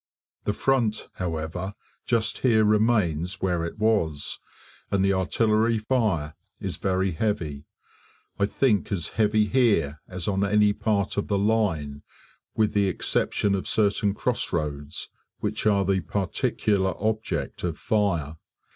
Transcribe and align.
The 0.45 0.53
front, 0.53 1.09
however, 1.17 1.75
just 2.07 2.39
here 2.39 2.63
remains 2.65 3.39
where 3.39 3.63
it 3.63 3.77
was, 3.77 4.39
and 4.89 5.05
the 5.05 5.13
artillery 5.13 5.77
fire 5.77 6.33
is 6.59 6.77
very 6.77 7.11
heavy 7.11 7.65
I 8.39 8.47
think 8.47 8.91
as 8.91 9.09
heavy 9.09 9.45
here 9.45 9.99
as 10.07 10.27
on 10.27 10.43
any 10.43 10.73
part 10.73 11.17
of 11.17 11.27
the 11.27 11.37
line, 11.37 12.01
with 12.55 12.73
the 12.73 12.87
exception 12.87 13.53
of 13.53 13.67
certain 13.67 14.15
cross 14.15 14.51
roads 14.51 15.09
which 15.37 15.67
are 15.67 15.85
the 15.85 15.99
particular 16.01 16.95
object 16.97 17.63
of 17.63 17.77
fire. 17.77 18.37